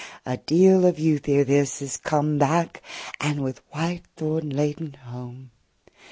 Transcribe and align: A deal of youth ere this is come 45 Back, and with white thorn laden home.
A 0.25 0.35
deal 0.37 0.83
of 0.87 0.97
youth 0.97 1.29
ere 1.29 1.43
this 1.43 1.79
is 1.79 1.95
come 1.95 2.39
45 2.39 2.39
Back, 2.39 2.81
and 3.19 3.43
with 3.43 3.61
white 3.69 4.01
thorn 4.17 4.49
laden 4.49 4.93
home. 4.95 5.51